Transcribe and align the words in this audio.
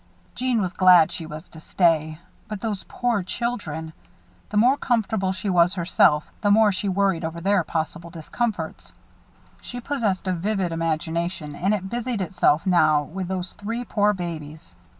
Jeanne 0.33 0.59
was 0.59 0.73
glad 0.73 1.11
she 1.11 1.27
was 1.27 1.47
to 1.47 1.59
stay. 1.59 2.17
But 2.47 2.59
those 2.59 2.85
poor 2.87 3.21
children! 3.21 3.93
The 4.49 4.57
more 4.57 4.75
comfortable 4.75 5.31
she 5.31 5.47
was 5.47 5.75
herself, 5.75 6.31
the 6.41 6.49
more 6.49 6.71
she 6.71 6.89
worried 6.89 7.23
over 7.23 7.39
their 7.39 7.63
possible 7.63 8.09
discomforts. 8.09 8.95
She 9.61 9.79
possessed 9.79 10.25
a 10.27 10.33
vivid 10.33 10.71
imagination 10.71 11.53
and 11.55 11.71
it 11.71 11.87
busied 11.87 12.19
itself 12.21 12.65
now 12.65 13.03
with 13.03 13.27
those 13.27 13.53
three 13.53 13.85
poor 13.85 14.11
babies. 14.11 14.73